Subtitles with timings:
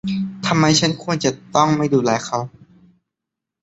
[0.45, 2.39] ทำไมฉันควรจะต้องไม่ดูแลเขา?